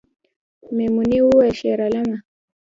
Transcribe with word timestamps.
میمونۍ 0.75 1.17
وویل 1.23 1.53
شیرعالمه 1.59 2.17